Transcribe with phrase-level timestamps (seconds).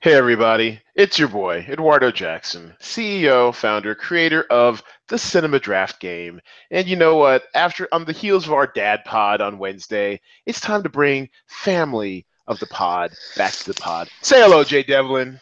[0.00, 0.80] Hey, everybody.
[0.94, 6.40] It's your boy, Eduardo Jackson, CEO, founder, creator of the Cinema Draft Game.
[6.70, 7.42] And you know what?
[7.52, 12.26] After on the heels of our dad pod on Wednesday, it's time to bring family
[12.46, 14.08] of the pod back to the pod.
[14.22, 15.40] Say hello, Jay Devlin.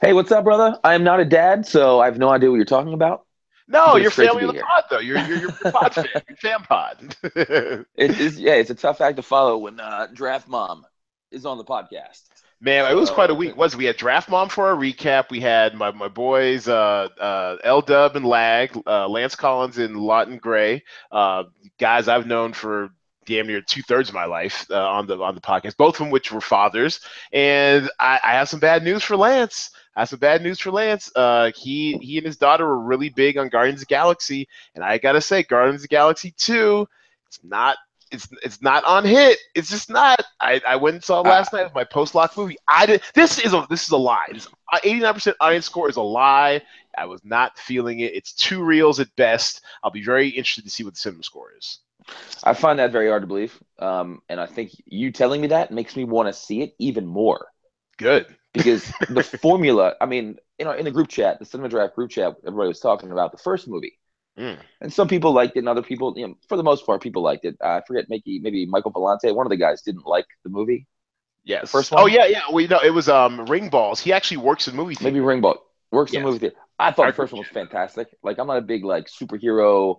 [0.00, 0.76] Hey, what's up, brother?
[0.82, 3.24] I am not a dad, so I have no idea what you're talking about.
[3.68, 4.64] No, you're it's great to family of the here.
[4.64, 4.98] pod, though.
[4.98, 7.16] You're you're, you're pod fan, you're fan pod.
[7.94, 10.84] It is, yeah, it's a tough act to follow when uh, Draft Mom
[11.30, 12.22] is on the podcast.
[12.60, 13.56] Man, it was quite a Oh, week.
[13.56, 15.30] Was we had Draft Mom for our recap.
[15.30, 19.96] We had my, my boys uh, uh, L Dub and Lag, uh, Lance Collins and
[19.96, 21.44] Lawton Gray, uh,
[21.78, 22.90] guys I've known for
[23.24, 25.78] damn near two thirds of my life uh, on the on the podcast.
[25.78, 27.00] Both of which were fathers.
[27.32, 29.70] And I, I have some bad news for Lance.
[29.96, 31.10] I have some bad news for Lance.
[31.16, 34.84] Uh, he he and his daughter were really big on Guardians of the Galaxy, and
[34.84, 36.86] I gotta say, Guardians of Galaxy two,
[37.26, 37.78] it's not
[38.10, 39.38] it's it's not on hit.
[39.54, 40.22] It's just not.
[40.40, 42.56] I, I went and saw it last night with my post lock movie.
[42.68, 43.02] I did.
[43.14, 44.26] This is a this is a lie.
[44.82, 46.62] Eighty nine percent audience score is a lie.
[46.96, 48.14] I was not feeling it.
[48.14, 49.62] It's two reels at best.
[49.82, 51.78] I'll be very interested to see what the cinema score is.
[52.42, 55.70] I find that very hard to believe, um, and I think you telling me that
[55.70, 57.48] makes me want to see it even more
[57.98, 58.26] Good.
[58.54, 59.94] because the formula.
[60.00, 62.80] I mean, you know, in the group chat, the Cinema Draft group chat, everybody was
[62.80, 63.99] talking about the first movie,
[64.38, 64.58] Mm.
[64.80, 67.22] and some people liked it, and other people, you know, for the most part, people
[67.22, 67.56] liked it.
[67.62, 70.86] Uh, I forget, maybe maybe Michael Palante, one of the guys, didn't like the movie.
[71.44, 71.70] Yes.
[71.70, 72.06] first Oh one?
[72.06, 72.42] yeah, yeah.
[72.50, 74.00] Well, you know, it was um Ring Balls.
[74.00, 75.10] He actually works in movie theater.
[75.12, 76.22] Maybe Ringbolt works in Yes.
[76.22, 76.56] movie theater.
[76.78, 78.08] I thought Our the first one was fantastic.
[78.22, 79.96] Like I'm not a big like superhero,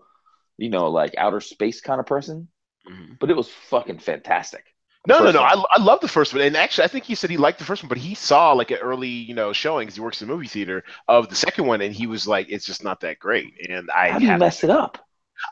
[0.57, 2.49] you know, like outer space kind of person,
[2.85, 3.17] Mhm.
[3.19, 4.65] but it was fucking fantastic.
[5.07, 5.41] No, no, first no.
[5.41, 5.63] I.
[5.71, 7.81] I love the first one, and actually, I think he said he liked the first
[7.81, 10.33] one, but he saw like an early, you know, showing because he works in the
[10.33, 13.53] movie theater of the second one, and he was like, "It's just not that great."
[13.67, 14.99] And I How do you have mess it up?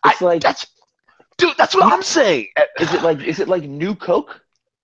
[0.03, 0.67] I- It's like, that's,
[1.38, 2.47] dude, that's what I'm saying.
[2.80, 4.39] is it like, is it like new Coke?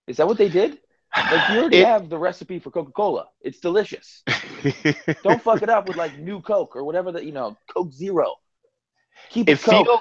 [0.08, 0.80] Is that what they did?
[1.16, 3.28] Like you already It- have the recipe for Coca Cola.
[3.42, 4.24] It's delicious.
[5.24, 8.34] Don't fuck it up with like new Coke or whatever that you know, Coke Zero.
[9.30, 9.86] Keep it, it Coke.
[9.86, 10.00] feels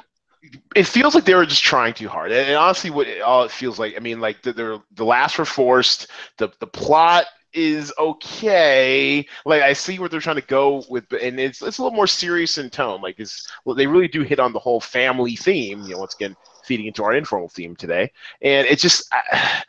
[0.75, 2.32] it feels like they were just trying too hard.
[2.32, 5.38] And, honestly what it, all it feels like i mean like the, the the laughs
[5.38, 6.09] were forced.
[6.38, 9.27] The the plot is okay.
[9.44, 12.06] Like i see where they're trying to go with and it's it's a little more
[12.06, 13.00] serious in tone.
[13.00, 16.15] Like it's well, they really do hit on the whole family theme you know once
[16.15, 18.10] again feeding into our informal theme today.
[18.43, 19.62] And it just I,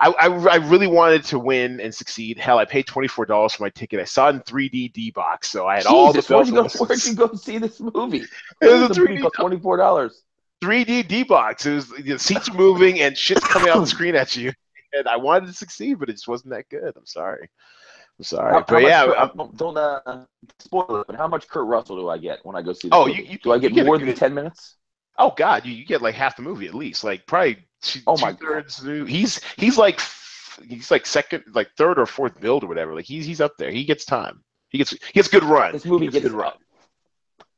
[0.00, 2.38] I, I, I really wanted to win and succeed.
[2.38, 4.00] Hell, I paid twenty four dollars for my ticket.
[4.00, 6.46] I saw it in three D D box, so I had all the Jesus, where'd
[6.48, 6.68] you go?
[6.86, 8.24] Where'd you go see this movie?
[8.60, 10.22] It was a 3D twenty four dollars.
[10.62, 11.66] 3D D box.
[11.66, 14.52] It was the seats are moving and shit's coming out the screen at you.
[14.92, 16.92] And I wanted to succeed, but it just wasn't that good.
[16.96, 17.48] I'm sorry.
[18.18, 18.52] I'm sorry.
[18.52, 20.24] How, how but much yeah, Kurt- I'm- don't uh,
[20.60, 21.06] spoil it.
[21.08, 22.88] But how much Kurt Russell do I get when I go see?
[22.88, 23.18] This Oh, movie?
[23.22, 24.76] you- you- do I get, get more than good- ten minutes?
[25.18, 27.04] Oh god, you, you get like half the movie at least.
[27.04, 30.00] Like probably two, Oh my two-thirds new- He's he's like
[30.68, 32.94] he's like second, like third or fourth build or whatever.
[32.94, 33.70] Like he's he's up there.
[33.70, 34.42] He gets time.
[34.68, 35.72] He gets he gets good run.
[35.72, 36.52] This movie he gets gets good run.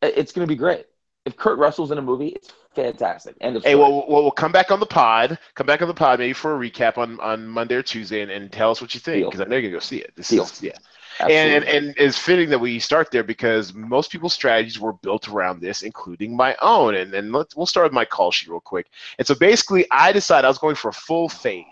[0.03, 0.87] It's going to be great.
[1.25, 3.35] If Kurt Russell's in a movie, it's fantastic.
[3.41, 3.83] End of Hey, story.
[3.83, 5.39] well, we'll, we'll come back on the pod.
[5.55, 8.31] Come back on the pod maybe for a recap on, on Monday or Tuesday and,
[8.31, 10.13] and tell us what you think because I know you're gonna go see it.
[10.15, 10.45] This Deal.
[10.45, 10.73] is yeah.
[11.21, 15.29] And, and and it's fitting that we start there because most people's strategies were built
[15.29, 16.95] around this, including my own.
[16.95, 18.89] And then let's we'll start with my call sheet real quick.
[19.19, 21.65] And so basically, I decided I was going for a full fade.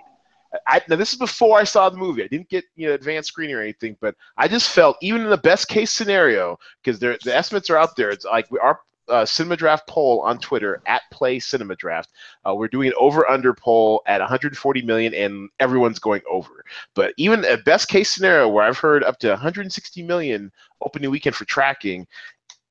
[0.66, 2.22] I, now this is before I saw the movie.
[2.22, 5.31] I didn't get you know advanced screening or anything, but I just felt even in
[5.31, 8.11] the best case scenario because the estimates are out there.
[8.11, 12.10] It's like we, our uh, Cinema Draft poll on Twitter at Play Cinema Draft.
[12.47, 16.65] Uh, we're doing an over under poll at 140 million, and everyone's going over.
[16.94, 21.37] But even a best case scenario where I've heard up to 160 million opening weekend
[21.37, 22.06] for tracking,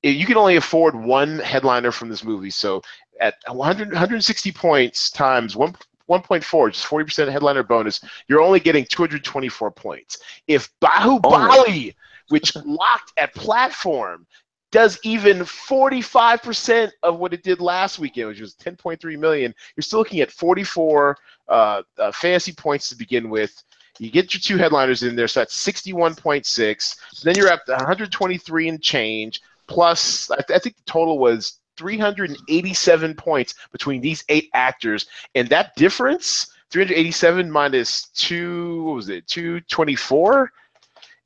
[0.03, 2.49] eh, you can only afford one headliner from this movie.
[2.49, 2.81] So
[3.19, 5.75] at 100, 160 points times one.
[6.09, 10.17] 1.4, just 40% headliner bonus, you're only getting 224 points.
[10.47, 11.95] If Bahubali,
[12.27, 14.27] which locked at platform,
[14.73, 19.99] does even 45% of what it did last weekend, which was 10.3 million, you're still
[19.99, 21.15] looking at 44
[21.47, 23.63] uh, uh, fantasy points to begin with.
[23.99, 27.21] You get your two headliners in there, so that's 61.6.
[27.21, 29.41] Then you're at 123 and change.
[29.67, 35.05] Plus, I, th- I think the total was 387 points between these eight actors,
[35.35, 40.51] and that difference, 387 minus two, what was it, 224,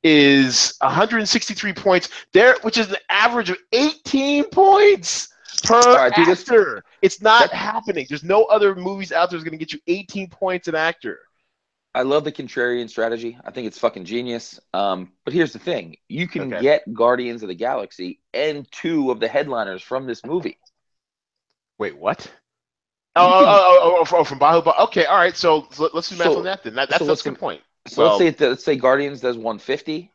[0.02, 5.28] is 163 points there, which is an average of 18 points
[5.64, 6.84] per right, do this- actor.
[7.02, 8.06] It's not happening.
[8.08, 11.20] There's no other movies out there that's going to get you 18 points an actor.
[11.94, 13.38] I love the contrarian strategy.
[13.44, 14.60] I think it's fucking genius.
[14.72, 16.62] Um, but here's the thing: you can Okay.
[16.62, 20.58] get Guardians of the Galaxy and two of the headliners from this movie.
[21.78, 22.30] Wait, what?
[23.16, 24.78] Oh, oh, oh, oh, oh, from Bahubali.
[24.80, 25.36] Okay, all right.
[25.36, 26.74] So let- let's do math So- on that then.
[26.74, 27.62] That, that's, so that's a good point.
[27.88, 30.10] So let's say let's say Guardians does 150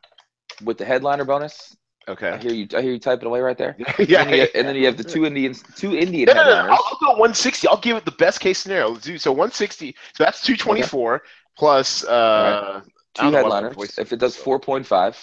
[0.64, 1.76] with the headliner bonus.
[2.06, 2.28] Okay.
[2.28, 2.68] I hear you.
[2.76, 3.76] I hear you typing away right there.
[3.78, 3.92] yeah.
[3.98, 6.56] And, then you, and then you have the two Indians, two Indian No, no, no.
[6.56, 7.66] I'll, I'll go 160.
[7.68, 8.90] I'll give it the best case scenario.
[8.90, 9.94] Let's do so 160.
[10.14, 11.22] So that's 224
[11.56, 12.04] plus.
[12.04, 13.76] Uh, I Two don't know what my headliners.
[13.76, 15.16] voice- If it does 4.5,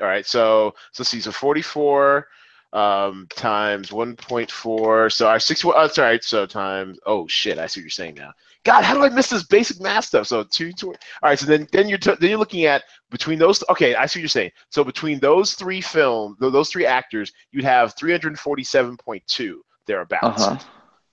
[0.00, 0.26] All right.
[0.26, 1.20] So so let's see.
[1.20, 2.26] So 44
[2.72, 5.12] um, times 1.4.
[5.12, 5.68] So our 60.
[5.68, 6.24] Oh, right.
[6.24, 6.98] So times.
[7.06, 7.58] Oh shit!
[7.58, 8.32] I see what you're saying now.
[8.64, 10.26] God, how do I miss this basic math stuff?
[10.26, 10.88] So two, two.
[10.88, 11.38] All right.
[11.38, 13.62] So then then you're then you're looking at between those.
[13.68, 14.50] Okay, I see what you're saying.
[14.70, 19.56] So between those three film, those three actors, you'd have 347.2
[19.86, 20.42] thereabouts.
[20.42, 20.64] uh huh.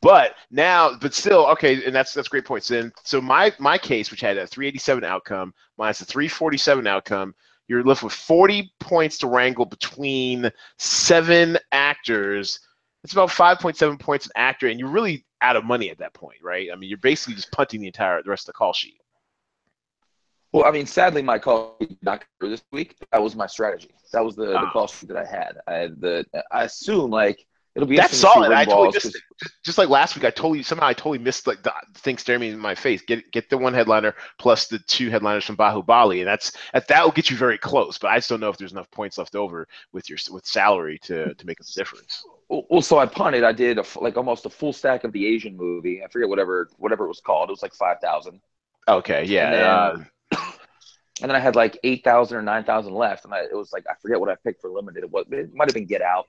[0.01, 2.69] But now, but still, okay, and that's that's great points.
[2.69, 7.35] Then, so my my case, which had a 387 outcome minus a 347 outcome,
[7.67, 12.59] you're left with 40 points to wrangle between seven actors.
[13.03, 16.37] It's about 5.7 points an actor, and you're really out of money at that point,
[16.43, 16.69] right?
[16.71, 18.97] I mean, you're basically just punting the entire the rest of the call sheet.
[20.51, 22.95] Well, I mean, sadly, my call not go this week.
[23.11, 23.89] That was my strategy.
[24.11, 25.57] That was the, the call sheet that I had.
[25.65, 26.25] I had the.
[26.51, 28.57] I assume like it'll be That's interesting to see solid.
[28.57, 29.21] I totally missed 'cause- it.
[29.41, 32.41] Just, just like last week, I totally somehow I totally missed like the thing staring
[32.41, 33.01] me in my face.
[33.01, 37.03] Get get the one headliner plus the two headliners from Bahubali, and that's that that
[37.05, 37.97] will get you very close.
[37.97, 40.99] But I just don't know if there's enough points left over with your with salary
[41.03, 42.23] to to make a difference.
[42.69, 43.45] Well, so I punted.
[43.45, 46.03] I did a, like almost a full stack of the Asian movie.
[46.03, 47.49] I forget whatever whatever it was called.
[47.49, 48.41] It was like five thousand,
[48.89, 49.45] Okay, yeah.
[49.45, 50.07] And then-
[50.37, 50.51] uh,
[51.21, 53.71] and then I had like eight thousand or nine thousand left, and I, it was
[53.71, 55.03] like I forget what I picked for limited.
[55.03, 56.27] It was it might have been Get Out,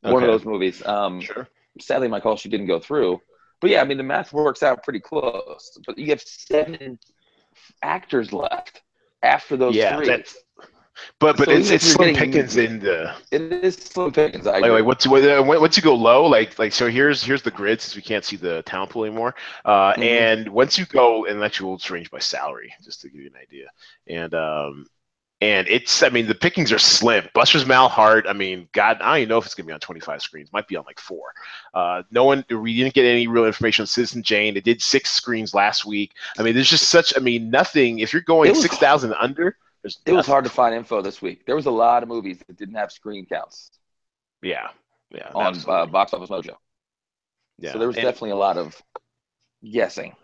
[0.00, 0.84] one of those movies.
[0.86, 1.46] Um, sure.
[1.80, 3.20] sadly, my call sheet didn't go through.
[3.60, 5.78] But yeah, I mean the math works out pretty close.
[5.86, 6.98] But you have seven
[7.82, 8.82] actors left
[9.22, 10.06] after those Yeah, three.
[10.06, 10.36] that's.
[11.18, 14.46] But but So it's it's slim getting- pickings in the it is slim pickings.
[14.46, 17.50] I like, like once you once you go low like like so here's here's the
[17.50, 19.34] grid since we can't see the talent pool anymore.
[19.64, 20.02] Uh, Mhm.
[20.02, 23.30] and once you go and actually we'll just range by salary just to give you
[23.34, 23.68] an idea.
[24.06, 24.86] And um
[25.40, 27.26] and it's I mean the pickings are slim.
[27.34, 29.80] Buster's Mal Heart I mean God I don't even know if it's gonna be on
[29.80, 30.52] 25 screens.
[30.52, 31.32] Might be on like four.
[31.74, 34.56] Uh, no one we didn't get any real information on Citizen Jane.
[34.56, 36.12] It did six screens last week.
[36.38, 38.00] I mean there's just such I mean nothing.
[38.00, 41.44] If you're going 6,000 under there's it was hard to find info this week.
[41.46, 43.70] There was a lot of movies that didn't have screen counts
[44.42, 44.68] yeah
[45.10, 46.56] yeah on uh, Box Office Mojo.
[47.58, 48.80] yeah So there was And- definitely a lot of
[49.62, 50.14] guessing.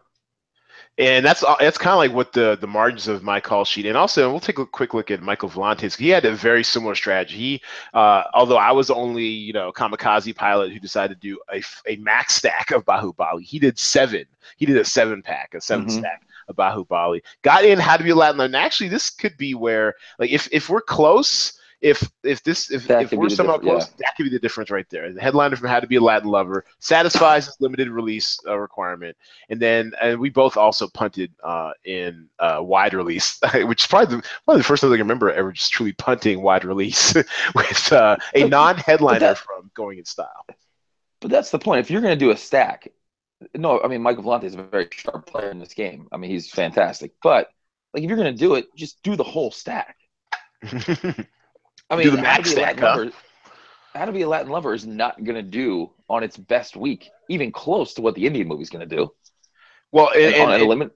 [0.97, 3.87] And that's that's kind of like what the the margins of my call sheet.
[3.87, 5.97] And also, we'll take a quick look at Michael Volantes.
[5.97, 7.37] He had a very similar strategy.
[7.37, 7.63] He,
[7.95, 11.63] uh, although I was the only you know kamikaze pilot who decided to do a,
[11.87, 14.25] a max stack of Bahubali, he did seven.
[14.57, 15.99] He did a seven pack, a 7 Mhm.
[15.99, 16.23] stack
[16.55, 17.21] Bahubali.
[17.43, 18.39] Got in how to be a Latin.
[18.39, 18.47] Lover.
[18.47, 21.55] And actually, this could be where like if if we're close.
[21.81, 23.71] If if this if, That if we're somehow diff- yeah.
[23.75, 25.13] close, that could be the difference right there.
[25.13, 29.17] The headliner from How to Be a Latin Lover satisfies his limited release uh, requirement
[29.49, 34.17] and then and we both also punted uh, in uh, wide release, which is probably
[34.17, 37.15] the, one of the first times I can remember ever just truly punting wide release
[37.55, 40.47] with uh, a non-headliner that- from Going in Style.
[41.21, 41.79] But that's the point.
[41.79, 42.89] If you're going to do a stack,
[43.55, 46.09] no, I mean Michael Vellante is a very sharp player in this game.
[46.13, 47.13] I mean he's fantastic.
[47.23, 47.49] But
[47.95, 49.97] like if you're going to do it, just do the whole stack.
[51.91, 52.97] I mean, Do the How max to Be a stack, Latin huh?
[52.99, 53.13] Lover,
[53.95, 57.09] How to Be a Latin Lover is not going to do on its best week,
[57.29, 59.11] even close to what the Indian movie's going to do.
[59.93, 60.91] well, and, And, on and- a limit,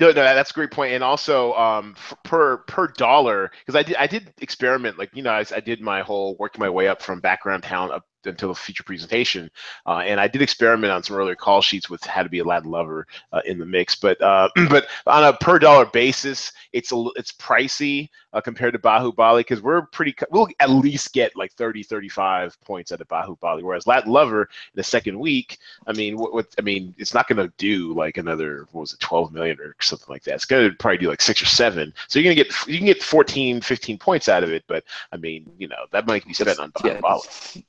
[0.00, 0.94] No, no, that's a great point.
[0.94, 5.22] And also, um, f- per per dollar, because I did I did experiment, like you
[5.22, 8.48] know, I, I did my whole working my way up from background talent up until
[8.48, 9.50] the future presentation,
[9.86, 12.44] uh, and I did experiment on some earlier call sheets with how to be a
[12.44, 13.94] Latin lover uh, in the mix.
[13.94, 18.78] But uh, but on a per dollar basis, it's a it's pricey uh, compared to
[18.78, 23.62] Bahubali because we're pretty we'll at least get like 30 35 points out of Bahubali,
[23.62, 27.28] whereas Latin lover in the second week I mean, what, what I mean, it's not
[27.28, 30.34] going to do like another what was it, 12 million or something like that.
[30.34, 31.92] It's going to probably do like six or seven.
[32.08, 34.64] So you're going to get you can get 14, 15 points out of it.
[34.66, 37.22] But I mean, you know, that might be spent on yeah, Bahubali.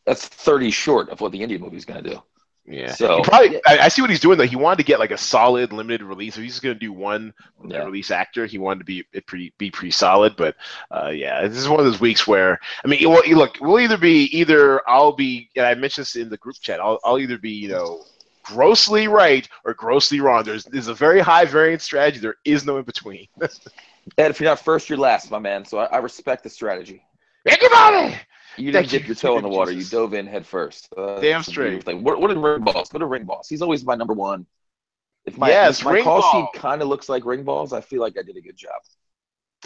[0.05, 2.21] that's, that's 30 short of what the Indian movie's going to do.
[2.67, 2.91] Yeah.
[2.93, 4.45] So- he probably, I, I see what he's doing though.
[4.45, 6.38] He wanted to get like a solid limited release.
[6.38, 7.33] If he's going to do one
[7.65, 7.83] Yeah.
[7.83, 10.36] release actor, he wanted to be it pretty be pretty solid.
[10.36, 10.55] But
[10.91, 14.25] uh, yeah, this is one of those weeks where I mean, look, we'll either be
[14.38, 16.79] either I'll be, and I mentioned this in the group chat.
[16.79, 18.03] I'll I'll either be you know
[18.43, 20.43] grossly right or grossly wrong.
[20.43, 22.19] There's there's a very high variance strategy.
[22.19, 23.27] There is no in between.
[24.17, 25.65] Ed, if you're not first, you're last, my man.
[25.65, 27.03] So I, I respect the strategy.
[27.45, 28.15] Everybody.
[28.58, 29.72] You didn't dip your toe in the water.
[29.72, 30.89] You dove in head first.
[30.98, 31.84] Uh, Damn straight.
[31.84, 32.03] thing.
[32.03, 32.89] What, what did Ring Balls?
[32.89, 33.48] Go to Ring Balls.
[33.48, 34.46] He's always my number one.
[35.25, 36.50] If my, Yes, if my Ring call Ball.
[36.53, 38.72] sheet kind of looks like Ring Balls, I feel like I did a good job.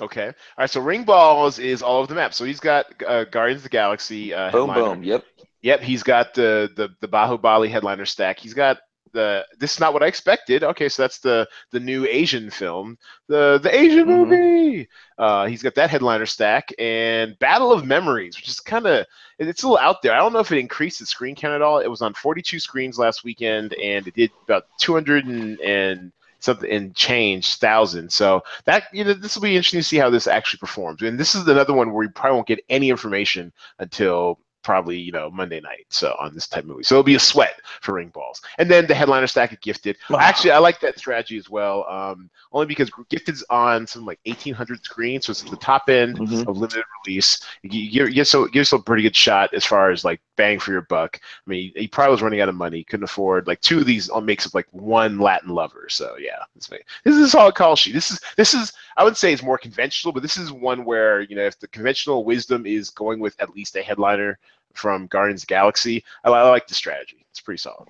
[0.02, 0.28] Okay.
[0.28, 0.70] All right.
[0.70, 2.34] So Ring Balls is all of the map.
[2.34, 4.34] So he's got uh, Guardians of the Galaxy.
[4.34, 4.96] Uh, Boom, headliner.
[4.96, 5.04] boom.
[5.04, 5.24] Yep.
[5.62, 8.38] Yep, he's got the the the Bahubali headliner stack.
[8.40, 8.78] He's got
[9.16, 10.64] the this is not what I expected.
[10.64, 14.08] Okay, so that's the the new Asian film, the the Asian Mhm.
[14.08, 14.90] movie.
[15.18, 19.06] Uh, he's got that headliner stack and Battle of Memories, which is kind of
[19.40, 20.14] it's a little out there.
[20.14, 21.80] I don't know if it increased the screen count at all.
[21.80, 26.70] It was on 42 screens last weekend, and it did about 200 and, and something
[26.72, 28.12] and change thousand.
[28.12, 31.02] So that you know this will be interesting to see how this actually performs.
[31.02, 35.12] And this is another one where we probably won't get any information until probably you
[35.12, 35.86] know Monday night.
[35.90, 38.42] So on this type of movie, so it'll be a sweat for ring balls.
[38.58, 39.98] And then the headliner stack of Gifted.
[40.10, 40.20] Wow.
[40.20, 41.86] Actually, I like that strategy as well.
[41.90, 46.18] Um, only because Gifted's on some like 1800 screens, so it's at the top end
[46.18, 46.48] Mhm.
[46.48, 47.40] of limited release.
[47.64, 50.60] You, you, you get so gives a pretty good shot as far as like bang
[50.60, 51.20] for your buck.
[51.24, 54.10] I mean, he probably was running out of money, couldn't afford like two of these
[54.24, 55.88] makes up like one Latin lover.
[55.90, 56.70] So yeah, this,
[57.06, 57.94] is a solid call sheet.
[57.94, 61.22] This is this is I would say it's more conventional, but this is one where
[61.22, 64.38] you know if the conventional wisdom is going with at least a headliner
[64.74, 67.26] from Guardians Galaxy, I, I like the strategy.
[67.32, 67.88] It's pretty solid.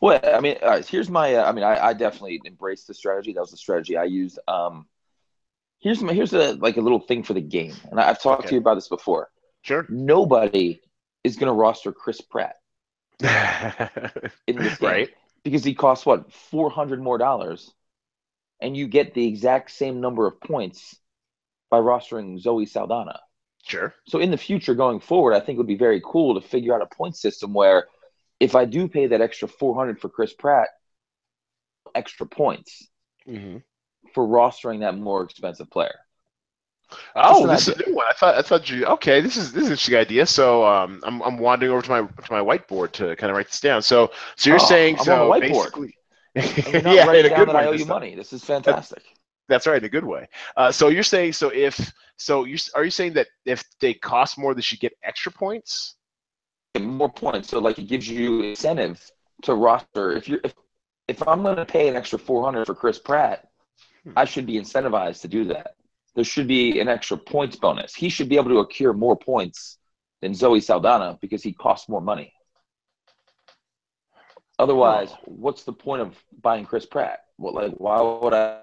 [0.00, 1.34] Well, I mean, all right, here's my.
[1.34, 3.32] Uh, I mean, I, I definitely embraced the strategy.
[3.32, 4.38] That was the strategy I used.
[4.48, 4.86] Um,
[5.78, 6.12] here's my.
[6.12, 8.48] Here's a like a little thing for the game, and I've talked Okay.
[8.50, 9.30] to you about this before.
[9.62, 9.86] Sure.
[9.88, 10.82] Nobody
[11.24, 12.56] is going to roster Chris Pratt
[14.46, 15.10] in this game right.
[15.42, 17.72] because he costs what four hundred more dollars,
[18.60, 20.96] and you get the exact same number of points
[21.70, 23.20] by rostering Zoe Saldana.
[23.64, 23.94] Sure.
[24.06, 26.74] So in the future, going forward, I think it would be very cool to figure
[26.74, 27.88] out a point system where,
[28.40, 30.68] if I do pay that extra four hundred for Chris Pratt,
[31.94, 32.88] extra points
[33.26, 33.56] hmm
[34.14, 36.03] for rostering that more expensive player.
[37.16, 38.06] Oh, this is a new one.
[38.10, 39.20] I thought I thought you okay.
[39.20, 40.26] This is this is an interesting idea.
[40.26, 43.46] So um, I'm I'm wandering over to my to my whiteboard to kind of write
[43.48, 43.82] this down.
[43.82, 45.72] So so you're Oh, saying I'm on so whiteboard.
[46.64, 47.86] And you're not yeah, in a good that I owe you time.
[47.86, 48.14] money.
[48.14, 49.02] This is fantastic.
[49.48, 50.28] That's right, in a good way.
[50.56, 54.38] Uh, so you're saying so if so you are you saying that if they cost
[54.38, 55.96] more, they should get extra points?
[56.80, 57.48] more points.
[57.50, 59.00] So like it gives you incentive
[59.42, 60.12] to roster.
[60.12, 60.54] If you're if,
[61.08, 63.48] if I'm going to pay an extra 400 for Chris Pratt,
[64.04, 64.12] Hmm.
[64.16, 65.76] I should be incentivized to do that.
[66.14, 67.94] There should be an extra points bonus.
[67.94, 69.78] He should be able to accrue more points
[70.22, 72.32] than Zoe Saldana because he costs more money.
[74.58, 77.20] Otherwise, what's the point of buying Chris Pratt?
[77.36, 78.60] What like why would I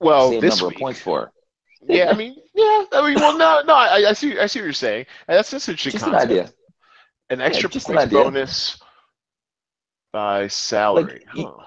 [0.00, 1.32] Well, same this number week, of points for?
[1.88, 4.64] yeah, I mean, yeah, I mean, well, no, no, I, I see, I see what
[4.64, 5.06] you're saying.
[5.26, 6.52] That's that's an interesting Just an idea.
[7.30, 8.24] An extra an points idea.
[8.24, 8.80] bonus
[10.12, 11.24] by salary.
[11.34, 11.64] y- huh.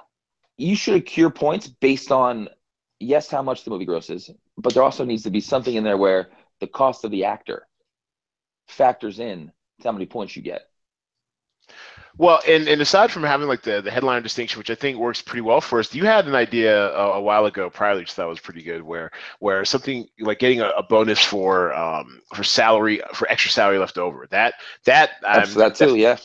[0.57, 2.49] you should accrue points based on
[3.01, 5.97] yes how much the movie grosses but there also needs to be something in there
[5.97, 6.29] where
[6.59, 7.67] the cost of the actor
[8.67, 10.63] factors in to how many points you get
[12.17, 15.21] Well, and, and aside from having like the, the headline distinction, which I think works
[15.21, 18.13] pretty well for us, you had an idea a, a while ago, prior which I
[18.13, 22.43] thought was pretty good, where where something like getting a, a bonus for um for
[22.43, 24.27] salary for extra salary left over.
[24.29, 24.55] That
[24.85, 26.17] that That's I'm that too yeah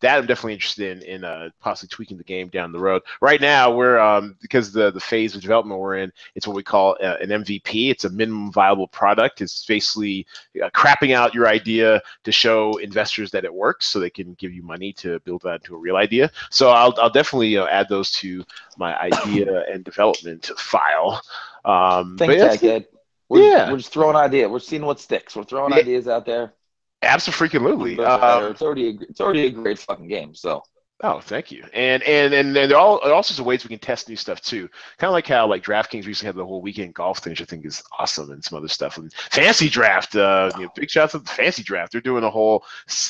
[0.00, 3.02] that I'm definitely interested in in uh, possibly tweaking the game down the road.
[3.20, 6.62] Right now, we're um, because the the phase of development we're in, it's what we
[6.62, 7.90] call uh, an MVP.
[7.90, 9.40] It's a minimum viable product.
[9.40, 10.26] It's basically
[10.62, 14.52] uh, crapping out your idea to show investors that it works, so they can give
[14.52, 16.30] you money to build that into a real idea.
[16.50, 18.44] So I'll I'll definitely uh, add those to
[18.76, 21.20] my idea and development file.
[21.64, 22.86] Um, think but yeah, ed
[23.28, 23.70] we're, Yeah.
[23.70, 24.48] we're just throwing ideas.
[24.50, 25.80] we're seeing what sticks we're throwing Yeah.
[25.80, 26.54] ideas out there
[27.02, 27.98] absolutely.
[28.04, 30.62] Um, it's already a, it's already a great fucking game so
[31.04, 31.62] Oh, thank you.
[31.74, 34.16] And and and, and there are all, all sorts of ways we can test new
[34.16, 34.68] stuff too.
[34.98, 37.44] Kind of like how like DraftKings recently had the whole weekend golf thing, which I
[37.44, 38.98] think is awesome, and some other stuff.
[38.98, 41.92] And Fancy Draft, uh, you know, big shout out to the Fancy Draft.
[41.92, 42.64] They're doing a whole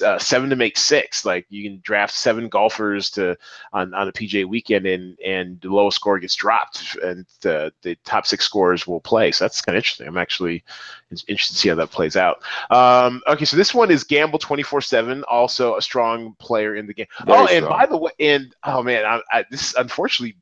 [0.04, 1.25] uh, seven to make six.
[1.25, 3.38] Like you can draft seven golfers to
[3.73, 7.95] on, on a PGA weekend, and and the lowest score gets dropped, and the the
[8.04, 9.33] top six scores will play.
[9.33, 10.09] So that's kind of interesting.
[10.09, 10.62] I'm actually
[11.11, 12.43] interested to see how that plays out.
[12.71, 16.95] Um, okay, so this one is Gamble 24 seven, also a strong player in the
[16.95, 17.07] game.
[17.27, 17.79] Very oh, and strong.
[17.79, 20.37] by the way, and oh man, I, I, this unfortunately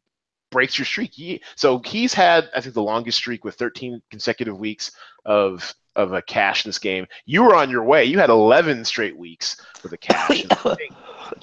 [0.50, 1.12] breaks your streak.
[1.12, 4.92] He, so he's had, I think, the longest streak with 13 consecutive weeks
[5.24, 7.06] of of a cash in this game.
[7.24, 8.04] You were on your way.
[8.04, 10.44] You had 11 straight weeks with a cash.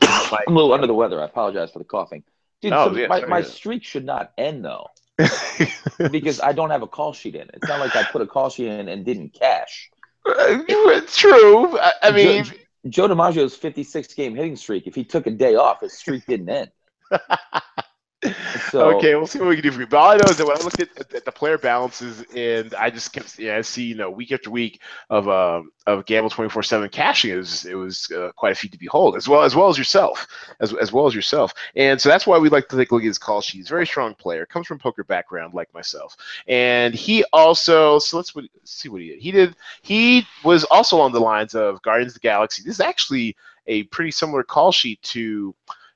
[0.01, 2.23] i'm a little under the weather i apologize for the coughing
[2.61, 4.87] dude Oh, so yeah, my, my streak should not end though
[6.11, 8.49] because i don't have a call sheet in it's not like i put a call
[8.49, 9.91] sheet in and didn't cash
[10.25, 11.77] it's true.
[11.79, 12.45] I, I mean,
[12.87, 16.49] Joe DiMaggio's 56 game hitting streak, if he took a day off, his streak didn't
[16.49, 16.71] end.
[18.71, 19.87] So, okay, we'll see what we can do for you.
[19.87, 22.73] But all I know is that when I looked at, at, the player balances, and
[22.73, 26.29] I just kept, yeah, I see, you know, week after week of um of Gamble
[26.29, 27.31] twenty four seven cashing.
[27.31, 29.77] It was it was uh, quite a feat to behold, as well as well as
[29.77, 30.27] yourself,
[30.59, 31.53] as as well as yourself.
[31.75, 33.57] And so that's why we like to take a look at his call sheet.
[33.57, 36.15] He's a very strong player, comes from poker background like myself,
[36.47, 39.19] and he also so let's, let's see what he did.
[39.19, 42.63] He did he was also on the lines of Guardians of the Galaxy.
[42.63, 43.35] This is actually
[43.67, 45.53] a pretty similar call sheet to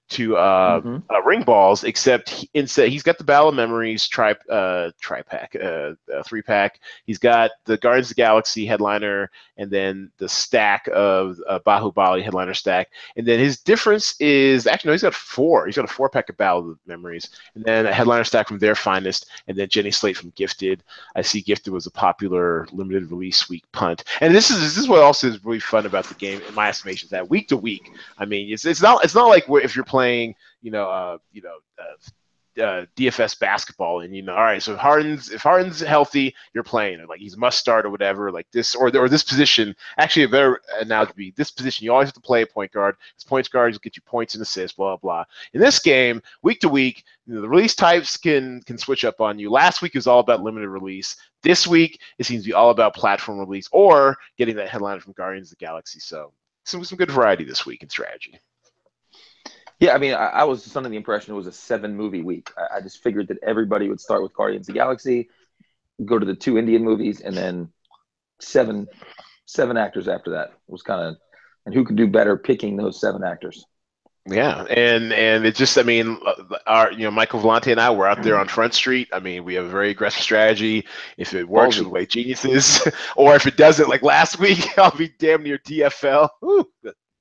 [0.09, 1.03] to uh, Mhm.
[1.09, 5.21] uh, ring balls, except he, instead he's got the Battle of Memories tri uh, tri
[5.21, 6.79] pack, uh, uh, three pack.
[7.05, 12.23] He's got the Guardians of the Galaxy headliner, and then the stack of uh, Bahubali
[12.23, 12.89] headliner stack.
[13.17, 15.65] And then his difference is actually no, he's got four.
[15.65, 18.59] He's got a four pack of Battle of Memories, and then a headliner stack from
[18.59, 20.83] Their Finest, and then Jenny Slate from Gifted.
[21.15, 24.87] I see Gifted was a popular limited release week punt, and this is this is
[24.87, 27.57] what also is really fun about the game, in my estimation, is that week to
[27.57, 27.91] week.
[28.17, 29.96] I mean, it's it's not it's not like if you're playing,
[30.61, 31.57] you know, uh, you know.
[31.79, 31.95] Uh,
[32.59, 34.61] uh, DFS basketball, and you know, all right.
[34.61, 38.31] So if Harden's if Harden's healthy, you're playing or like he's must start or whatever,
[38.31, 39.75] like this or or this position.
[39.97, 41.85] Actually, a better analogy would be this position.
[41.85, 42.95] You always have to play a point guard.
[43.15, 45.23] This point guard will get you points and assists, blah blah.
[45.53, 49.21] In this game, week to week, you know, the release types can can switch up
[49.21, 49.49] on you.
[49.51, 51.15] Last week was all about limited release.
[51.43, 55.13] This week, it seems to be all about platform release or getting that headliner from
[55.13, 55.99] Guardians of the Galaxy.
[55.99, 56.33] So
[56.65, 58.39] some some good variety this week in strategy.
[59.79, 62.22] Yeah, I mean, I, I was just under the impression it was a seven movie
[62.22, 62.51] week.
[62.57, 65.29] I, I just figured that everybody would start with Guardians of the Galaxy,
[66.03, 67.69] go to the two Indian movies, and then
[68.39, 68.88] seven
[69.46, 71.15] seven actors after that was kind of
[71.65, 73.65] and who could do better picking those seven actors.
[74.29, 76.19] Yeah, and and it just I mean
[76.65, 79.07] our you know Michael Vellante and I were out there on Front Street.
[79.13, 80.86] I mean we have a very aggressive strategy.
[81.17, 85.13] If it works, we're like geniuses, or if it doesn't, like last week, I'll be
[85.17, 86.29] damn near DFL.
[86.41, 86.69] Whew,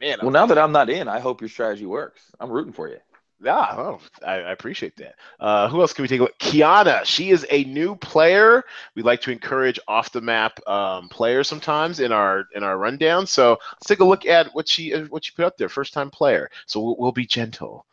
[0.00, 2.22] man, Well, now that I'm not in, I hope your strategy works.
[2.40, 2.98] I'm rooting for you.
[3.42, 5.14] Yeah, oh, I, I appreciate that.
[5.38, 6.38] Uh, who else can we take a look?
[6.38, 8.64] Kiana, she is a new player.
[8.94, 13.26] We like to encourage off the map um, players sometimes in our in our rundown.
[13.26, 15.68] So let's take a look at what she uh, what she put up there.
[15.68, 16.50] First time player.
[16.64, 17.84] So we'll, we'll be gentle.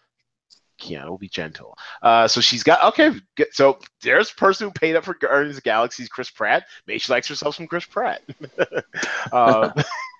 [0.90, 1.78] Will be gentle.
[2.02, 3.12] Uh, so she's got okay.
[3.52, 6.66] So there's a person who paid up for Guardians of the Galaxy's Chris Pratt.
[6.88, 8.22] Maybe she likes herself some Chris Pratt.
[9.32, 9.72] uh,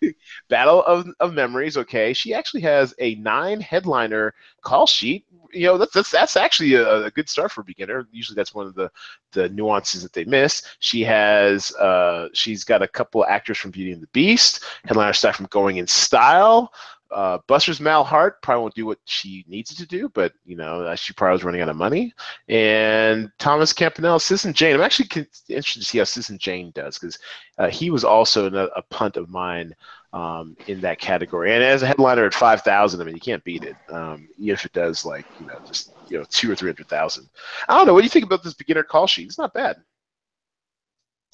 [0.50, 1.78] Battle of, of Memories.
[1.78, 5.26] Okay, she actually has a nine headliner call sheet.
[5.52, 8.08] You know, that's that's, that's actually a, a good start for a beginner.
[8.12, 8.92] Usually, that's one of the
[9.32, 10.64] the nuances that they miss.
[10.80, 14.64] She has uh, she's got a couple actors from Beauty and the Beast.
[14.86, 16.72] Headliner staff from Going in Style.
[17.14, 20.82] Uh, Buster's Mal Heart probably won't do what she needs to do, but you know
[20.82, 22.14] uh, she probably was running out of money.
[22.50, 24.76] And Thomas Campanella, Citizen Jane.
[24.76, 27.20] I'm actually interested to see how Citizen Jane does because
[27.58, 29.76] uh, he was also a, a punt of mine
[30.14, 31.54] um, in that category.
[31.54, 33.76] And as a headliner at five thousand, I mean you can't beat it.
[33.90, 37.30] Um, if it does like you know just you know two or three hundred thousand.
[37.68, 37.94] I don't know.
[37.94, 39.28] What do you think about this beginner call sheet?
[39.28, 39.78] It's not bad.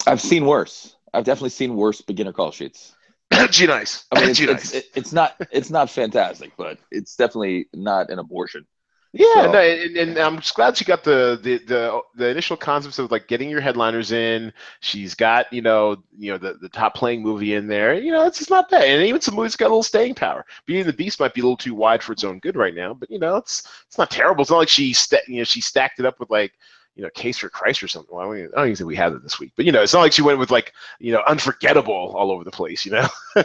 [0.06, 0.96] I've seen worse.
[1.12, 2.94] I've definitely seen worse beginner call sheets.
[3.50, 4.04] Gee, nice.
[4.12, 4.82] I mean, it's, it's, nice.
[4.94, 8.66] it's not it's not fantastic, but it's definitely not an abortion.
[9.12, 12.56] Yeah, So- no, and, and I'm just glad she got the, the the the initial
[12.56, 14.52] concepts of like getting your headliners in.
[14.80, 17.94] She's got you know you know the, the top playing movie in there.
[17.94, 20.44] You know, it's just not bad, and even some movies got a little staying power.
[20.66, 22.74] Beauty and the Beast might be a little too wide for its own good right
[22.74, 24.42] now, but you know it's it's not terrible.
[24.42, 26.52] It's not like she sta- you know she stacked it up with like
[27.00, 28.14] you know Case for Christ or something.
[28.14, 29.72] Well, I don't even- I don't even think we had it this week, but you
[29.72, 32.84] know it's not like she went with like you know unforgettable all over the place.
[32.84, 33.08] You know.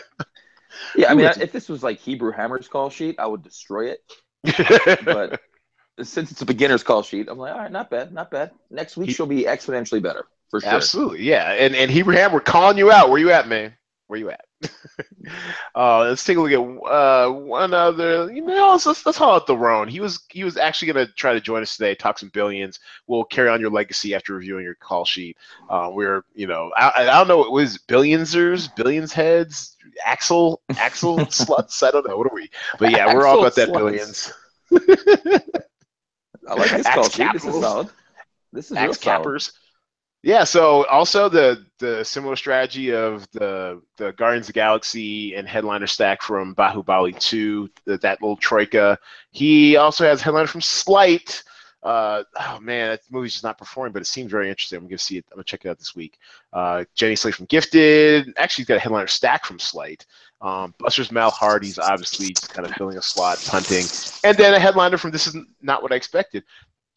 [0.98, 4.00] Yeah, I mean, if this was like Hebrew Hammer's call sheet, I would destroy it.
[5.06, 5.40] But
[6.04, 8.52] since it's a beginner's call sheet, I'm like, all right, not bad, not bad.
[8.70, 10.70] Next week He- she'll be exponentially better for sure.
[10.70, 11.52] Absolutely, yeah.
[11.54, 13.10] And and Hebrew Hammer, we're calling you out.
[13.10, 13.74] Where you at, man?
[14.08, 14.45] Where you at?
[15.76, 18.32] Uh, let's take a look at uh, one other.
[18.32, 19.88] You know, let's let's, let's haul out the Roan.
[19.88, 22.80] He was he was actually going to try to join us today, talk some billions.
[23.08, 25.38] We'll carry on your legacy after reviewing your call sheet.
[25.70, 31.18] Uh, we're you know I, I don't know it was billionsers, billions heads, Axel Axel
[31.20, 31.84] sluts.
[31.84, 33.78] I don't know what are we, but yeah, we're all about that sluts.
[33.78, 34.34] billions.
[36.48, 37.34] I like this Axe call sheet.
[37.34, 37.90] This is solid.
[38.54, 39.52] This is real solid.
[40.26, 45.48] Yeah, so also the the similar strategy of the the Guardians of the Galaxy and
[45.48, 48.98] headliner stack from Bahubali 2, that, that little troika.
[49.30, 51.44] He also has headliner from Sleight.
[51.84, 54.80] Uh, oh man, that movie's just not performing, but it seems very interesting.
[54.80, 55.26] I'm gonna see it.
[55.32, 56.18] I'm gonna check it out this week.
[56.52, 58.34] Uh, Jenny Slate from Gifted.
[58.38, 60.08] Actually, he's got a headliner stack from Sleight.
[60.42, 63.86] Um, Buster's Mal Hardy's obviously just kind of filling a slot, punting,
[64.24, 66.44] and then a headliner from This Is Not What I Expected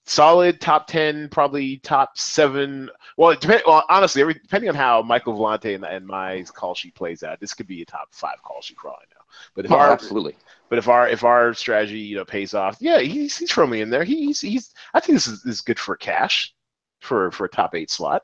[0.08, 2.90] solid top 10 probably top seven.
[3.16, 6.74] Well it depend, well honestly every, depending on how michael Vellante and, and my call
[6.74, 9.22] sheet plays out this could be a top five call sheet for all i know.
[9.54, 10.36] But if Oh, our absolutely.
[10.68, 13.90] but if our if our strategy you know pays off yeah he's, he's firmly in
[13.90, 14.04] there.
[14.04, 16.54] He's he's i think this is, this is good for cash
[17.00, 18.22] for for a top eight slot.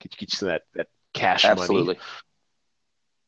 [0.00, 1.60] Get, get you some of that that cash money.
[1.60, 1.98] Absolutely.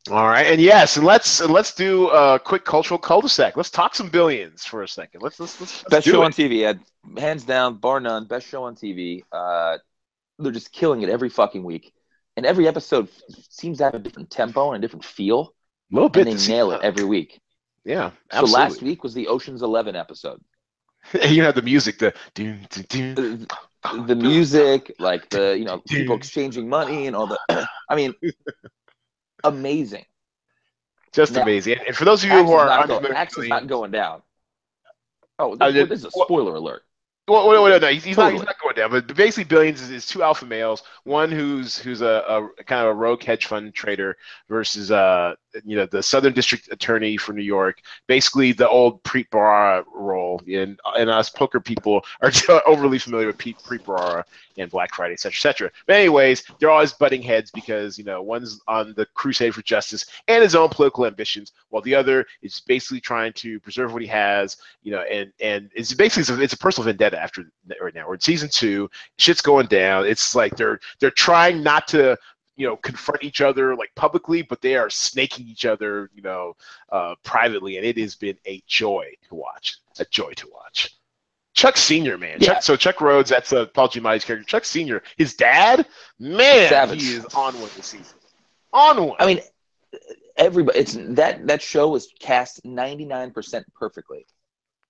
[0.09, 3.57] All right, and yes, and let's and let's do a quick cultural cul-de-sac.
[3.57, 5.21] Let's talk some billions for a second.
[5.21, 6.25] Let's let's let's, let's Best show it.
[6.25, 6.65] on TV.
[6.65, 6.81] Ed.
[7.19, 8.27] Hands down, bar none.
[8.27, 9.23] Best show on TV.
[9.31, 9.77] Uh,
[10.39, 11.93] they're just killing it every fucking week.
[12.37, 13.09] And every episode
[13.51, 15.55] seems to have a different tempo and a different feel.
[15.93, 16.27] a little bit.
[16.27, 17.39] And they nail it every week.
[17.85, 18.51] Yeah, absolutely.
[18.51, 20.41] So last week was the Ocean's Eleven episode.
[21.29, 23.47] you have the music, the doom, doom, doom.
[23.83, 27.39] the, the music, like the you know people exchanging money and all the.
[27.89, 28.15] I mean,
[29.45, 30.05] amazing.
[31.13, 31.79] just Now, amazing.
[31.87, 34.23] And, for those of you who are unfamiliar not going down.
[35.39, 36.85] Oh, Uh, this, this is a spoiler alert.
[37.31, 38.33] Well, well, well, no, he's, he's not.
[38.33, 38.91] He's not going down.
[38.91, 40.83] But basically, Billions is, is two alpha males.
[41.05, 44.17] One who's who's a, a kind of a rogue hedge fund trader
[44.49, 47.83] versus uh you know the Southern District Attorney for New York.
[48.09, 50.43] Basically, the old Preet Bharara role.
[50.53, 52.33] And and us poker people are
[52.67, 54.25] overly familiar with Pete Preet Bharara
[54.61, 55.71] and Black Friday, etc., etc.
[55.87, 60.07] But anyways, they're always butting heads because you know one's on the crusade for justice
[60.29, 64.09] and his own political ambitions, while the other is basically trying to preserve what he
[64.09, 67.45] has you know, and and it's basically it's a, it's a personal vendetta after
[67.81, 68.07] right now.
[68.07, 70.07] We're in season two, shit's going down.
[70.07, 72.17] It's like they're they're trying not to
[72.57, 76.55] you know confront each other like publicly, but they are snaking each other you know
[76.91, 79.79] uh, privately, and it has been a joy to watch.
[79.99, 80.91] A joy to watch.
[81.55, 82.39] Chuck Senior, man.
[82.41, 82.55] Yeah.
[82.55, 84.45] Chuck, so Chuck Rhodes, that's uh, Paul Giamatti's character.
[84.47, 85.87] Chuck Senior, his dad,
[86.19, 87.03] man, Savage.
[87.03, 88.17] he is on one this season.
[88.73, 89.17] On one.
[89.19, 89.41] I mean,
[90.37, 90.79] everybody.
[90.79, 94.27] It's that that show was cast ninety nine percent perfectly,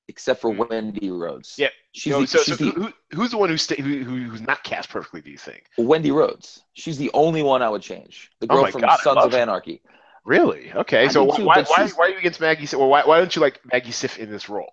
[0.09, 1.55] except for Wendy Rhodes.
[1.57, 1.68] Yeah.
[1.92, 4.16] she's, know, the, so, she's so the who, who's the one who, sta who, who
[4.25, 5.23] who's not cast perfectly?
[5.23, 5.64] Do you think?
[5.79, 6.62] Wendy Rhodes.
[6.75, 8.31] She's the only one I would change.
[8.40, 9.35] The Oh girl my from God, Sons of.
[9.35, 9.81] Anarchy.
[10.25, 10.73] Really?
[10.75, 11.05] Okay.
[11.05, 12.68] I so why too, why, why, why are you against Maggie?
[12.77, 14.70] Well, why, why don't you like Maggie Siff in this role?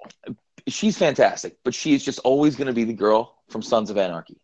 [0.67, 4.39] She's fantastic, but she's just always going to be the girl from Sons of Anarchy.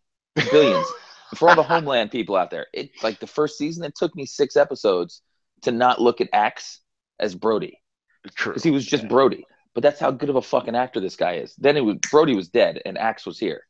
[0.50, 0.86] Billions.
[1.36, 3.84] For all the Homeland people out there, it's like the first season.
[3.84, 5.20] It took me six episodes
[5.62, 6.80] to not look at Axe
[7.18, 7.80] as Brody
[8.22, 9.44] because he was just Brody.
[9.74, 11.54] But that's how good of a fucking actor this guy is.
[11.56, 13.62] Then it was Brody was dead and Axe was here.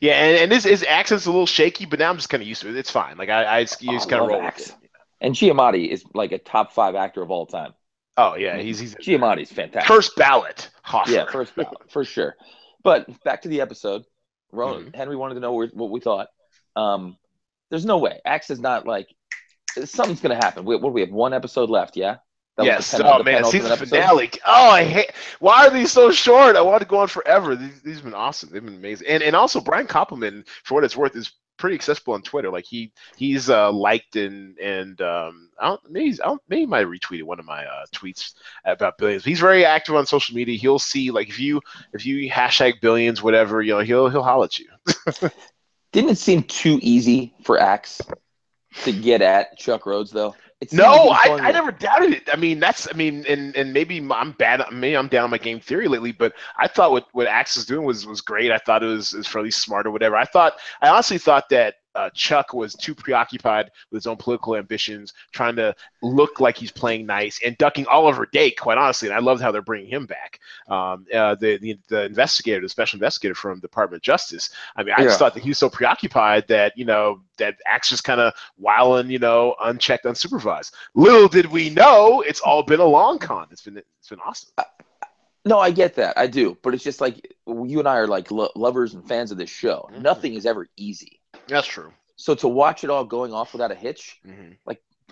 [0.00, 2.48] Yeah, and, and his, his accent's a little shaky, but now I'm just kind of
[2.48, 2.76] used to it.
[2.76, 3.18] It's fine.
[3.18, 4.68] Like I, I just, Oh, just kind of roll Axe.
[4.68, 4.90] with it.
[5.20, 7.74] And Giamatti is like a top five actor of all time.
[8.16, 9.88] Oh yeah, he's he's Giamatti's fantastic.
[9.88, 10.70] first ballot.
[10.82, 11.10] Hoffer.
[11.10, 12.36] Yeah, first ballot for sure.
[12.84, 14.04] But back to the episode.
[14.50, 14.94] Ro- Mhm.
[14.94, 16.28] Henry wanted to know what we thought.
[16.76, 17.16] Um,
[17.70, 18.20] there's no way.
[18.26, 19.08] Axe is not like
[19.84, 20.64] something's gonna happen.
[20.64, 21.10] We, what we have?
[21.10, 22.16] One episode left, yeah.
[22.58, 22.90] That Yes.
[22.92, 24.30] pen- oh man, season finale.
[24.46, 25.12] Oh, I hate.
[25.40, 26.54] Why are these so short?
[26.54, 27.56] I want to go on forever.
[27.56, 28.50] These, these have been awesome.
[28.52, 29.06] They've been amazing.
[29.08, 32.50] And and also Brian Koppelman, for what it's worth, is pretty accessible on Twitter.
[32.50, 36.62] Like he he's uh, liked and and um, I don't maybe he's- I don't, maybe
[36.62, 39.24] he might have retweeted one of my uh, tweets about billions.
[39.24, 40.58] He's very active on social media.
[40.58, 41.60] He'll see like if you
[41.94, 44.66] if you hashtag billions whatever you know he'll he'll holler at you.
[45.92, 48.00] Didn't it seem too easy for Axe
[48.82, 50.34] to get at Chuck Rhodes though?
[50.62, 52.28] It No, like he was I, I never doubted it.
[52.32, 54.62] I mean, that's I mean, and and maybe I'm bad.
[54.72, 57.66] Maybe I'm down on my game theory lately, but I thought what what Axe was
[57.66, 58.52] doing was was great.
[58.52, 60.16] I thought it was was fairly smart or whatever.
[60.16, 64.56] I thought I honestly thought that uh, Chuck was too preoccupied with his own political
[64.56, 68.58] ambitions, trying to look like he's playing nice and ducking Oliver Dake.
[68.58, 70.40] Quite honestly, and I loved how they're bringing him back.
[70.68, 74.50] Um, uh, the, the the investigator, the special investigator from Department of Justice.
[74.76, 77.88] I mean, I just thought that he was so preoccupied that you know that Axe
[77.90, 80.72] just kind of wilding, you know, unchecked, unsupervised.
[80.94, 83.48] Little did we know, it's all been a long con.
[83.50, 84.50] It's been it's been awesome.
[85.44, 86.16] No, I get that.
[86.16, 86.56] I do.
[86.62, 89.50] But it's just like you and I are like lo- lovers and fans of this
[89.50, 89.88] show.
[89.92, 90.02] Mhm.
[90.02, 91.20] Nothing is ever easy.
[91.48, 91.92] That's true.
[92.16, 94.52] So to watch it all going off without a hitch, hmm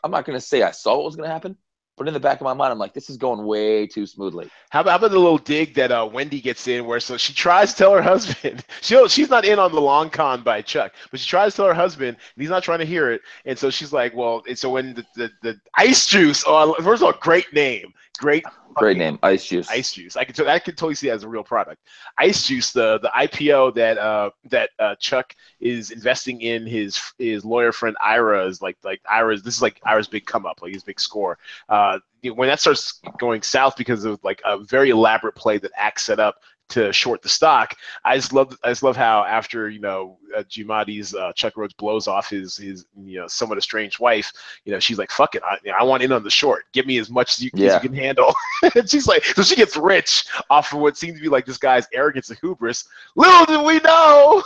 [0.03, 1.57] I'm not going to say I saw what was going to happen,
[1.97, 4.49] but in the back of my mind, I'm like, this is going way too smoothly.
[4.71, 7.35] How about, how about the little dig that uh, Wendy gets in, where so she
[7.35, 10.95] tries to tell her husband she she's not in on the long con by Chuck,
[11.11, 13.59] but she tries to tell her husband, and he's not trying to hear it, and
[13.59, 17.07] so she's like, well, and so when the the, the ice juice, oh, first of
[17.07, 19.69] all, great name, great Great name, Ice Juice.
[19.71, 20.17] Ice Juice.
[20.17, 21.83] I could I could totally see that as a real product.
[22.19, 27.45] Ice Juice, the the IPO that uh that uh, Chuck is investing in his his
[27.45, 30.85] lawyer friend Ira's like like Ira's this is like Ira's big come up like his
[30.85, 31.39] big score.
[31.69, 31.99] Uh,
[32.35, 36.21] when that starts going south because of like a very elaborate play that Axe set
[36.21, 36.37] up
[36.71, 37.75] to short the stock.
[38.05, 41.75] I just love I just love how after you know uh, Giamatti's uh, Chuck Rhodes
[41.75, 44.33] blows off his his you know somewhat estranged wife,
[44.65, 46.65] you know she's like fuck it, I, I want in on the short.
[46.73, 48.35] Give me as much as you, as you can handle.
[48.75, 51.59] and she's like, so she gets rich off of what seems to be like this
[51.59, 52.85] guy's arrogance and hubris.
[53.17, 54.43] Little did we know.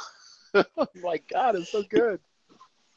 [0.54, 2.20] oh my God, it's so good.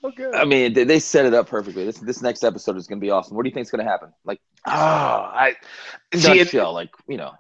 [0.02, 0.36] So good.
[0.36, 1.84] I mean, they, they set it up perfectly.
[1.86, 3.36] This this next episode is going to be awesome.
[3.36, 4.14] What do you think is going to happen?
[4.26, 5.56] Like, oh, I
[6.14, 6.32] see.
[6.34, 7.32] it- nutshell, like you know,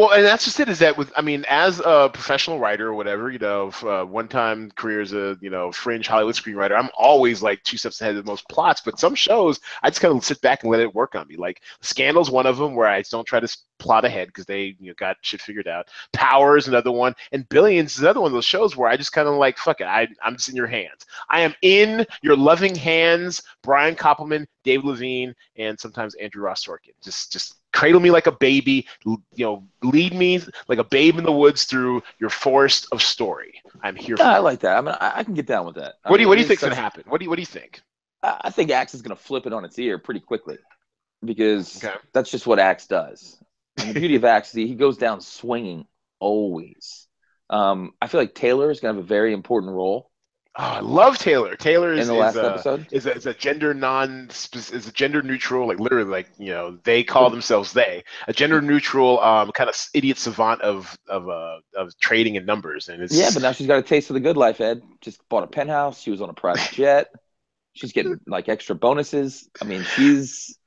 [0.00, 0.70] Well, and that's just it.
[0.70, 1.12] Is that with?
[1.14, 5.36] I mean, as a professional writer or whatever, you know, uh, one-time career as a
[5.42, 8.80] you know fringe Hollywood screenwriter, I'm always like two steps ahead of most plots.
[8.82, 11.36] But some shows, I just kind of sit back and let it work on me.
[11.36, 14.88] Like Scandal's one of them, where I don't try to plot ahead because they you
[14.88, 15.88] know got shit figured out.
[16.14, 19.12] Power is another one, and Billions is another one of those shows where I just
[19.12, 19.86] kind of like fuck it.
[19.86, 21.04] I I'm just in your hands.
[21.28, 23.42] I am in your loving hands.
[23.62, 26.94] Brian Koppelman, Dave Levien, and sometimes Andrew Ross Sorkin.
[27.02, 31.24] Just just cradle me like a baby, you know, lead me like a babe in
[31.24, 33.62] the woods through your forest of story.
[33.82, 34.16] I'm here.
[34.16, 34.76] for I like that.
[34.76, 35.94] I mean, I, can get down with that.
[36.06, 37.04] What do you What do you think's gonna happen?
[37.06, 37.82] What do you What do you think?
[38.22, 40.58] I think Axe is gonna flip it on its ear pretty quickly
[41.24, 41.96] because okay.
[42.12, 43.42] that's just what Axe does.
[43.78, 45.86] And the beauty of Axe is he goes down swinging
[46.18, 47.06] always.
[47.48, 50.09] Um, I feel like Taylor is gonna have a very important role
[50.58, 51.54] Oh, I love Taylor.
[51.54, 54.92] Taylor is, in the last is, a, is a, is a gender non is a
[54.92, 58.02] gender neutral like literally like you know they call themselves they.
[58.26, 62.88] A gender neutral um kind of idiot savant of of uh of trading and numbers
[62.88, 64.82] and it's yeah but now she's got a taste of the good life Ed.
[65.00, 66.00] Just bought a penthouse.
[66.00, 67.08] She was on a private jet.
[67.74, 69.48] She's getting like extra bonuses.
[69.62, 70.58] I mean she's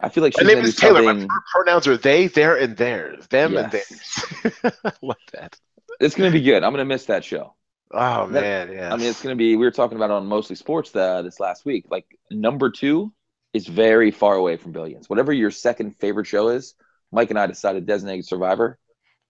[0.00, 1.28] I feel like she's my name is Taylor something...
[1.28, 3.26] my pronouns are they their and theirs.
[3.26, 3.62] Them yes.
[3.62, 4.74] and theirs.
[4.84, 5.58] I love that.
[6.00, 6.64] It's gonna be good.
[6.64, 7.54] I'm gonna miss that show.
[7.92, 8.92] Oh man, yeah.
[8.92, 9.56] I mean, it's going to be.
[9.56, 11.86] We were talking about on mostly sports the, this last week.
[11.88, 13.12] Like number two
[13.52, 15.08] is very far away from billions.
[15.08, 16.74] Whatever your second favorite show is,
[17.12, 18.78] Mike and I decided Designated Survivor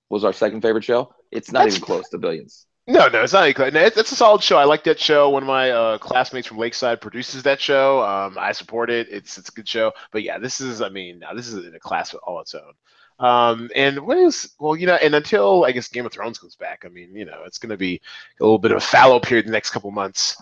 [0.09, 1.15] was our second favorite show.
[1.31, 2.67] It's not That's, even close to billions.
[2.87, 3.49] No, no, it's not.
[3.49, 4.57] Even, no, it's, it's a solid show.
[4.57, 5.29] I like that show.
[5.31, 8.03] One of my uh, classmates from Lakeside produces that show.
[8.03, 9.09] Um, I support it.
[9.11, 9.93] It's it's a good show.
[10.13, 10.81] But yeah, this is.
[10.81, 12.73] I mean, now this is in a class all its own.
[13.19, 16.57] Um, and what is well, you know, and until I guess Game of Thrones comes
[16.57, 18.01] back, I mean, you know, it's going to be
[18.41, 20.37] a little bit of a fallow period the next couple months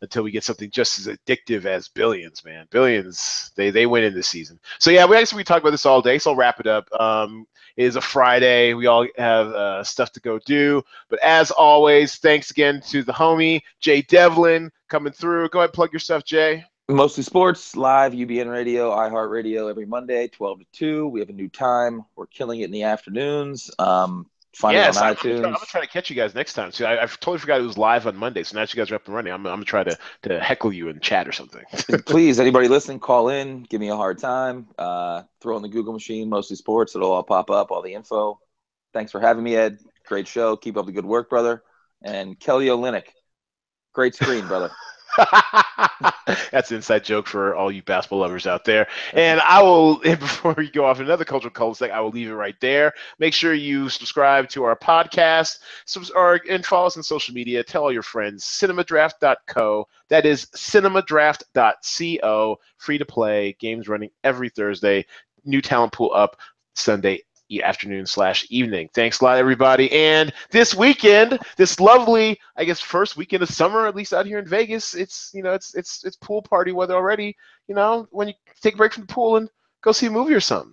[0.00, 2.66] until we get something just as addictive as Billions, man.
[2.70, 4.58] Billions, they they win in this season.
[4.78, 6.18] So yeah, we actually we talk about this all day.
[6.18, 6.88] So I'll wrap it up.
[6.98, 8.74] Um, it is a Friday.
[8.74, 10.82] We all have uh, stuff to go do.
[11.08, 15.48] But as always, thanks again to the homie Jay Devlin coming through.
[15.48, 16.64] Go ahead, plug your stuff, Jay.
[16.88, 21.08] Mostly Sports, live, UBN Radio, iHeartRadio every Monday, 12 to 2.
[21.08, 22.04] We have a new time.
[22.14, 23.70] We're killing it in the afternoons.
[23.78, 25.22] Um, find yes, it on I'm iTunes.
[25.22, 26.72] Gonna try, I'm going to try to catch you guys next time.
[26.72, 28.42] See, I, I totally forgot it was live on Monday.
[28.42, 29.98] So now that you guys are up and running, I'm, I'm going to try to,
[30.24, 31.62] to heckle you in chat or something.
[32.06, 34.66] Please, anybody listening, call in, give me a hard time.
[34.78, 36.94] Uh, throw in the Google machine, Mostly Sports.
[36.94, 38.38] It'll all pop up, all the info.
[38.92, 39.78] Thanks for having me, Ed.
[40.04, 40.54] Great show.
[40.54, 41.62] Keep up the good work, brother.
[42.02, 43.06] And Kelly Olynyk.
[43.94, 44.70] Great screen, brother.
[46.50, 48.88] That's an inside joke for all you basketball lovers out there.
[49.12, 52.56] And I will, before we go off another cultural cul-de-sac, I will leave it right
[52.60, 52.92] there.
[53.18, 55.58] Make sure you subscribe to our podcast
[56.14, 57.62] or, and follow us on social media.
[57.62, 58.44] Tell all your friends.
[58.44, 59.88] Cinemadraft.co.
[60.08, 62.56] That is cinemadraft.co.
[62.78, 63.56] Free to play.
[63.58, 65.06] Games running every Thursday.
[65.44, 66.36] New talent pool up
[66.74, 67.20] Sunday
[67.62, 68.88] afternoon slash evening.
[68.94, 69.90] Thanks a lot, everybody.
[69.92, 74.38] And this weekend, this lovely, I guess, first weekend of summer, at least out here
[74.38, 77.36] in Vegas, it's you know, it's it's it's pool party weather already.
[77.68, 79.48] You know, when you take a break from the pool and
[79.82, 80.72] go see a movie or something.